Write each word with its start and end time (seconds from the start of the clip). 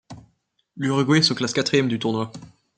L'Uruguay 0.77 1.21
se 1.21 1.31
classe 1.35 1.53
quatrième 1.53 1.87
du 1.87 1.99
tournoi. 1.99 2.31